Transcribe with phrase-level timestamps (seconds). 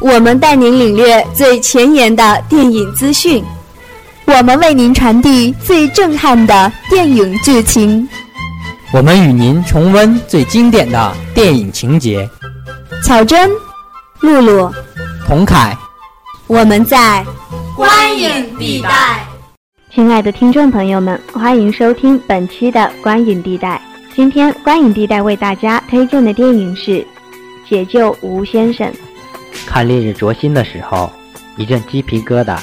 [0.00, 3.42] 我们带您领略最前沿的电影资讯，
[4.26, 8.06] 我们为您传递最震撼的电影剧情，
[8.92, 12.28] 我们与您重温最经典的电影情节。
[13.02, 13.50] 巧珍、
[14.20, 14.70] 露露、
[15.26, 15.74] 童凯，
[16.46, 17.24] 我们在
[17.74, 19.26] 观影地带。
[19.90, 23.80] 亲爱的听众朋友们，欢迎收听本期的观影地带。
[24.14, 26.92] 今天观影地带为大家推荐的电影是
[27.68, 28.86] 《解救吴先生》。
[29.66, 31.12] 看《烈日灼心》的时候，
[31.56, 32.60] 一阵鸡皮疙瘩，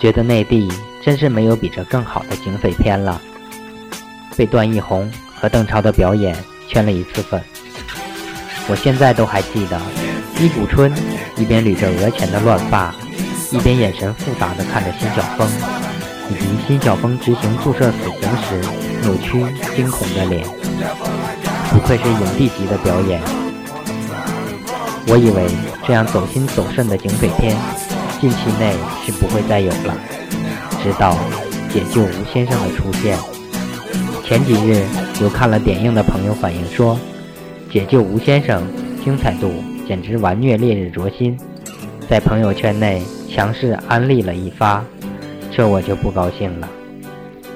[0.00, 0.68] 觉得内地
[1.00, 3.22] 真是没有比这更好的警匪片了。
[4.36, 6.36] 被段奕宏和邓超的表演
[6.66, 7.40] 圈了一次粉。
[8.66, 9.80] 我现在都还记得，
[10.40, 10.92] 伊谷春
[11.36, 12.92] 一边捋着额前的乱发，
[13.52, 15.48] 一边眼神复杂的看着辛晓峰，
[16.30, 18.60] 以及辛晓峰执行注射死刑时
[19.02, 19.44] 扭曲
[19.74, 20.46] 惊恐的脸。
[21.70, 23.20] 不愧是影帝级的表演。
[25.08, 25.46] 我以为
[25.86, 27.56] 这样走心走肾的警匪片，
[28.20, 29.94] 近期内是不会再有了。
[30.82, 31.12] 直到
[31.72, 33.16] 《解救吴先生》的出现，
[34.24, 34.84] 前几日
[35.20, 36.98] 有看了点映的朋友反映说，
[37.72, 38.62] 《解救吴先生》
[39.04, 39.52] 精彩度
[39.86, 41.36] 简直完虐《烈日灼心》，
[42.08, 44.84] 在朋友圈内强势安利了一发，
[45.56, 46.68] 这我就不高兴了。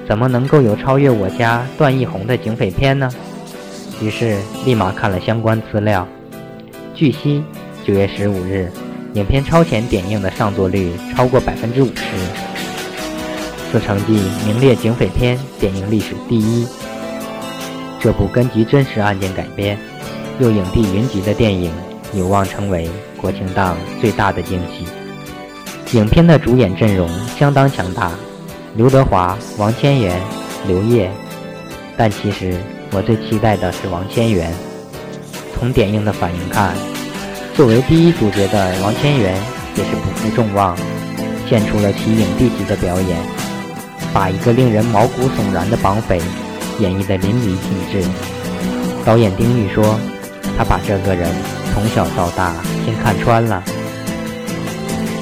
[0.07, 3.07] 怎么能够有超越我家段奕宏的警匪片呢？
[4.01, 6.07] 于是立马看了相关资料。
[6.95, 7.43] 据悉，
[7.85, 8.71] 九月十五日，
[9.13, 12.01] 影片超前点映的上座率超过百分之五十，
[13.71, 16.65] 此成绩名列警匪片点映历史第一。
[17.99, 19.77] 这部根据真实案件改编、
[20.39, 21.71] 又影帝云集的电影，
[22.15, 24.87] 有望成为国庆档最大的惊喜。
[25.93, 28.11] 影片的主演阵容相当强大，
[28.77, 30.17] 刘德华、王千源、
[30.65, 31.11] 刘烨，
[31.97, 32.57] 但其实
[32.91, 34.53] 我最期待的是王千源。
[35.53, 36.73] 从点映的反应看。
[37.53, 39.35] 作为第一主角的王千源
[39.75, 40.77] 也是不负众望，
[41.49, 43.17] 献出了其影帝级的表演，
[44.13, 46.21] 把一个令人毛骨悚然的绑匪
[46.79, 47.61] 演绎得淋漓尽
[47.91, 48.07] 致。
[49.03, 49.99] 导演丁玉说
[50.57, 51.29] ：“他把这个人
[51.73, 52.53] 从小到大
[52.85, 53.61] 先看穿了。”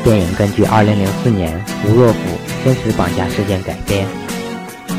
[0.03, 2.19] 电影根据2004年吴若甫
[2.63, 4.07] 真实绑架事件改编，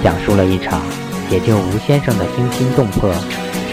[0.04, 0.80] 讲述了一场
[1.28, 3.12] 解救吴先生的惊心动魄，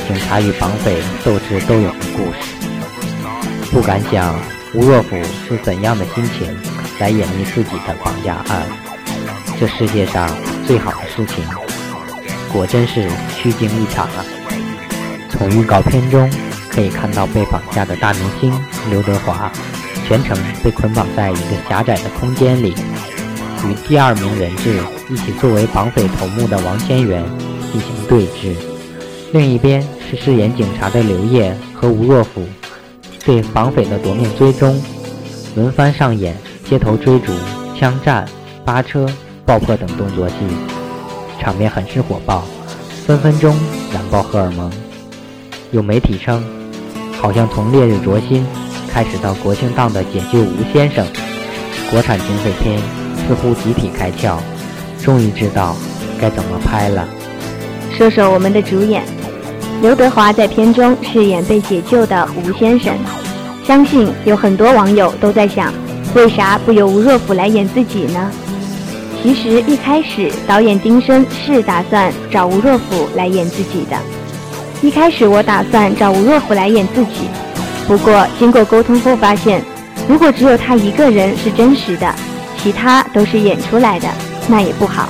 [0.07, 2.55] 警察与绑匪斗智斗勇的故事。
[3.71, 4.33] 不敢想
[4.73, 5.17] 吴若甫
[5.47, 6.47] 是怎样的心情
[6.99, 8.63] 来演绎自己的绑架案。
[9.59, 10.29] 这世界上
[10.65, 11.43] 最好的事情，
[12.51, 14.25] 果真是虚惊一场啊！
[15.29, 16.29] 从预告片中
[16.69, 18.53] 可以看到，被绑架的大明星
[18.89, 19.51] 刘德华，
[20.07, 22.73] 全程被捆绑在一个狭窄的空间里，
[23.65, 24.79] 与第二名人质
[25.09, 27.21] 一起作为绑匪头目的王千源
[27.73, 28.55] 进行对峙。
[29.33, 32.45] 另一边是饰演警察的刘烨和吴若甫。
[33.25, 34.81] 对绑匪的夺命追踪，
[35.53, 36.33] 轮番上演
[36.69, 37.33] 街头追逐、
[37.77, 38.25] 枪战、
[38.63, 39.05] 扒车、
[39.45, 40.35] 爆破等动作戏，
[41.37, 42.45] 场面很是火爆，
[43.05, 43.53] 分分钟
[43.91, 44.71] 燃爆荷尔蒙。
[45.71, 46.41] 有媒体称，
[47.21, 48.47] 好像从《烈日灼心》
[48.87, 51.05] 开始到国庆档的《解救吴先生》，
[51.91, 52.79] 国产警匪片
[53.27, 54.37] 似乎集体开窍，
[55.03, 55.75] 终于知道
[56.19, 57.07] 该怎么拍了。
[57.97, 59.03] 说说我们的主演。
[59.79, 62.97] 刘德华在片中饰演被解救的吴先生，
[63.63, 65.71] 相信有很多网友都在想，
[66.15, 68.31] 为啥不由吴若甫来演自己呢？
[69.21, 73.95] 其实一开始导演丁升是打算找吴若甫来演自己的。
[74.81, 77.29] 一开始我打算找吴若甫来演自己，
[77.87, 79.63] 不过经过沟通后发现，
[80.07, 82.13] 如果只有他一个人是真实的，
[82.61, 84.07] 其他都是演出来的，
[84.47, 85.09] 那也不好。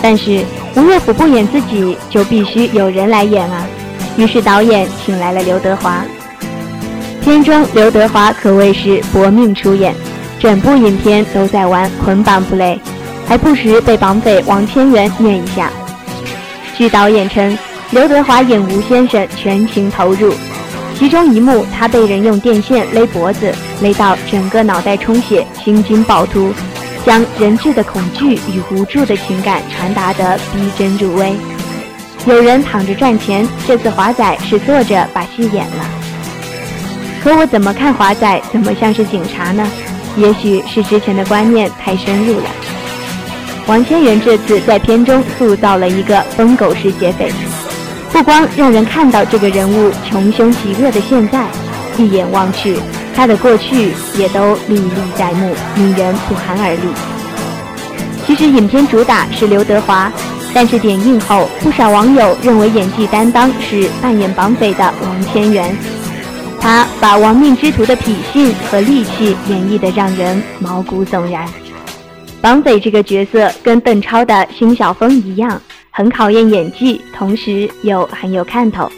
[0.00, 0.44] 但是。
[0.74, 3.66] 吴若甫不演自己，就必须有人来演啊！
[4.16, 6.02] 于是导演请来了刘德华。
[7.20, 9.94] 片中刘德华可谓是搏命出演，
[10.40, 12.80] 整部影片都在玩捆绑不累，
[13.28, 15.70] 还不时被绑匪王千源虐一下。
[16.74, 17.58] 据导演称，
[17.90, 20.32] 刘德华演吴先生全情投入，
[21.02, 26.54] 其中一幕他被人用电线勒脖子，勒到整个脑袋充血，心惊暴突。
[27.04, 31.34] 将人质的恐惧与无助的情感传达得逼真入微。
[32.24, 35.84] 有人躺着赚钱，这次华仔是坐着把戏演了。
[37.20, 39.68] 可我怎么看华仔怎么像是警察呢？
[40.16, 42.46] 也许是之前的观念太深入了。
[43.66, 47.28] 王千源这次在片中塑造了一个疯狗式劫匪，
[48.12, 51.46] 不光让人看到这个人物穷凶极恶的现在，
[51.96, 52.78] 一眼望去。
[53.14, 56.92] 他的过去也都历历在目，令人不寒而栗。
[58.26, 60.12] 其实影片主打是刘德华，
[60.54, 65.76] 但是点映后，不少网友认为演技担当是扮演绑匪的王千源，
[66.60, 71.46] 他把亡命之徒的痞性和戾气演绎得让人毛骨悚然。
[72.40, 75.60] 绑匪这个角色跟邓超的辛晓峰一样，
[75.94, 78.90] 很考验演技，同时又很有看头，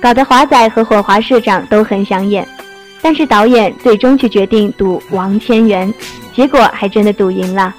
[0.00, 2.46] 搞得华仔和火华社长都很想演，
[3.02, 5.92] 但是导演最终却决定赌王千源，
[6.32, 7.74] 结果还真的赌赢了。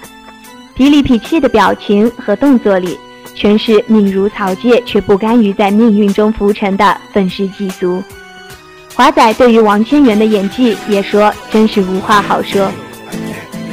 [0.76, 3.00] 痞里痞气的表情和动作里，
[3.34, 8.04] 全是命如草芥却不甘于在命运中浮沉的愤世嫉俗。
[8.96, 12.70] 华仔对于王千源的演技也说，真是无话好说。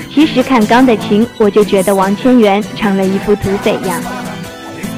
[0.08, 4.00] 其实看《钢的琴》，我就觉得王千源成了一副土匪样。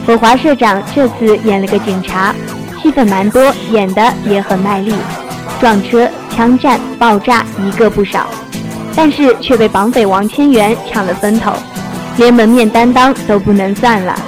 [0.08, 2.34] 火华社长这次演了个警察，
[2.82, 4.90] 戏份蛮多，演的也很卖力，
[5.60, 8.26] 撞车、枪战、爆炸一个不少，
[8.96, 11.52] 但是却被绑匪王千源抢了风头。
[12.16, 14.18] 连门面担当都不能算了。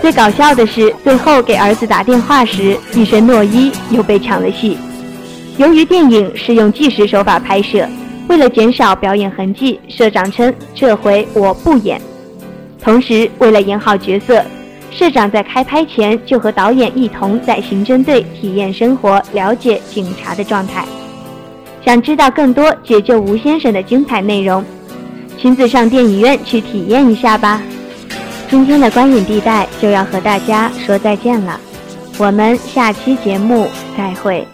[0.00, 4.76] 最搞笑的是，最后给儿子打电话时，一身诺伊又被抢了戏。
[5.56, 7.86] 由于电影是用纪实手法拍摄，
[8.26, 12.02] 为了减少表演痕迹，社长称这回我不演。
[12.82, 14.44] 同时，为了演好角色，
[14.92, 20.84] 社长在开拍前就和导演一同在刑侦队体验生活，了解警察的状态。
[21.84, 24.64] 想知道更多解救吴先生的精彩内容？
[25.38, 27.60] 亲自上电影院去体验一下吧！
[28.48, 31.58] 今天的观影地带就要和大家说再见了，
[32.18, 33.66] 我们下期节目
[33.96, 34.46] 再会。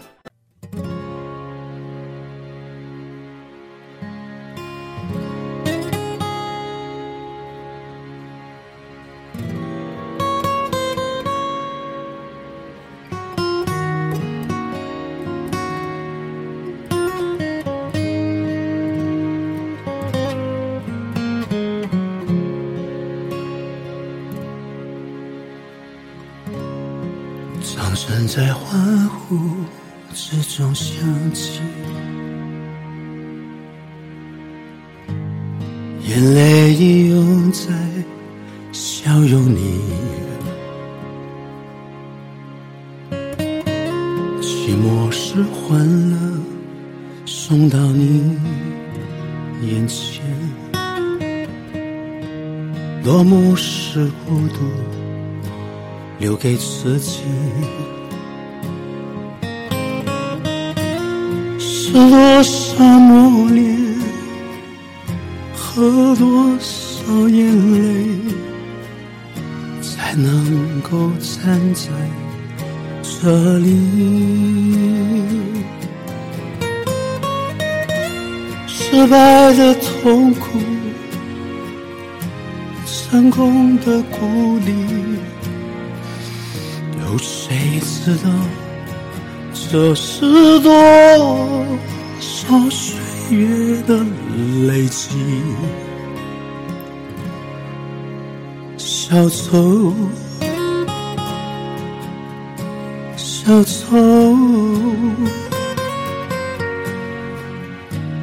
[28.27, 29.37] 在欢呼
[30.13, 30.95] 之中响
[31.33, 31.61] 起，
[36.03, 37.73] 眼泪已涌在
[38.71, 39.81] 笑容里，
[44.41, 46.17] 寂寞是欢乐
[47.25, 48.39] 送到你
[49.63, 50.23] 眼前，
[53.05, 54.71] 落幕是孤独
[56.19, 57.23] 留给自己。
[61.59, 63.77] 是多少磨练
[65.55, 68.07] 和多少眼泪，
[69.81, 71.89] 才能够站在
[73.03, 73.69] 这里？
[78.67, 80.59] 失败的痛苦，
[82.87, 84.73] 成功的鼓励，
[87.79, 88.31] 你知道？
[89.71, 90.73] 这是多
[92.19, 94.05] 少岁月的
[94.67, 95.11] 累积？
[98.77, 99.95] 小丑，
[103.17, 104.37] 小丑，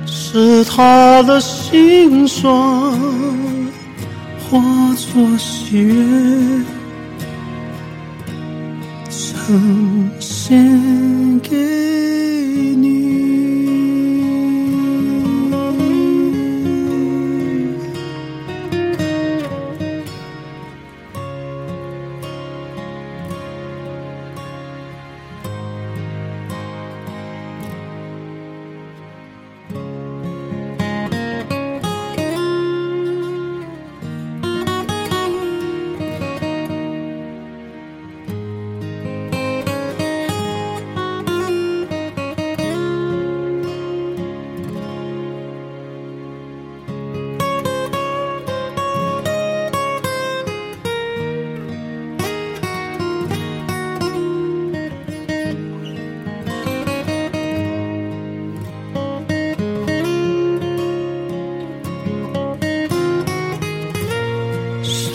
[0.06, 2.52] 是他的心酸
[4.50, 4.60] 化
[4.98, 5.96] 作喜悦。
[9.48, 13.05] 奉献给你。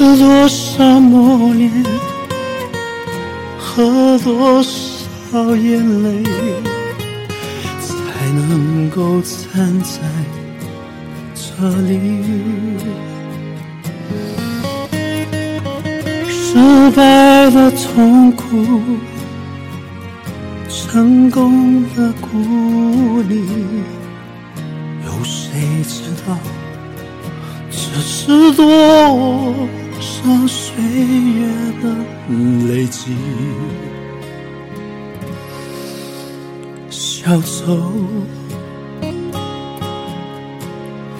[0.00, 1.70] 多少磨练
[3.58, 6.24] 和多少眼泪，
[7.78, 10.00] 才能够站在
[11.34, 12.00] 这里？
[16.30, 18.80] 失败的痛苦，
[20.70, 23.44] 成功的鼓励，
[25.04, 26.38] 有谁知道？
[27.70, 28.64] 这是多
[30.00, 30.48] 上。
[30.48, 31.46] 岁月
[31.82, 31.84] 的
[32.68, 33.14] 累积。
[36.88, 37.92] 小丑，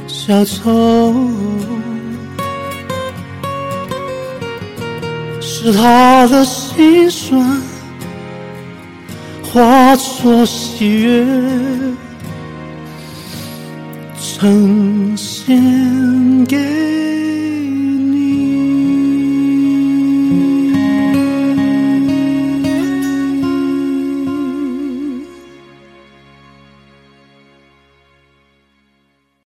[0.06, 1.14] 小丑，
[5.40, 7.60] 是他的心酸
[9.42, 11.26] 化作喜悦，
[14.18, 16.58] 呈现给。